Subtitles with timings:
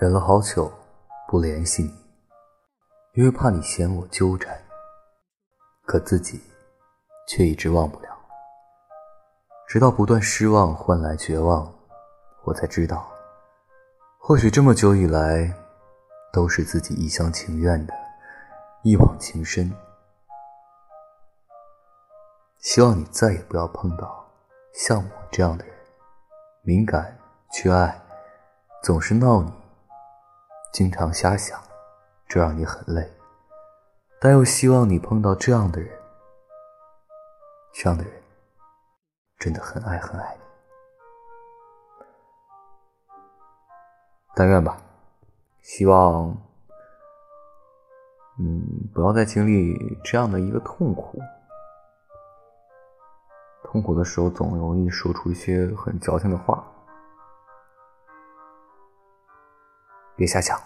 [0.00, 0.72] 忍了好久，
[1.28, 1.94] 不联系你，
[3.12, 4.58] 因为怕你嫌我纠缠。
[5.84, 6.40] 可自己
[7.28, 8.08] 却一直忘不了，
[9.68, 11.70] 直到不断失望换来绝望，
[12.44, 13.12] 我才知道，
[14.18, 15.52] 或许这么久以来，
[16.32, 17.92] 都是自己一厢情愿的
[18.82, 19.70] 一往情深。
[22.60, 24.26] 希望你再也不要碰到
[24.72, 25.74] 像我这样的人，
[26.62, 27.18] 敏感、
[27.52, 28.00] 缺爱，
[28.82, 29.59] 总是闹你。
[30.72, 31.60] 经常瞎想，
[32.28, 33.12] 这让你很累，
[34.20, 35.90] 但又希望你碰到这样的人，
[37.72, 38.12] 这样的人
[39.38, 40.40] 真的很爱很爱你。
[44.34, 44.80] 但愿吧，
[45.60, 46.28] 希望，
[48.38, 51.20] 嗯，不要再经历这样的一个痛苦。
[53.64, 56.64] 痛苦的时候，总容易说出一些很矫情的话。
[60.20, 60.62] 别瞎想。